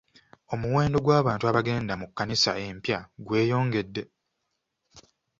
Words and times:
Omuwendo 0.53 0.97
gw'abantu 1.05 1.43
abagenda 1.51 1.93
mu 2.01 2.05
kkanisa 2.09 2.51
empya 2.67 2.99
gweyongedde. 3.25 4.03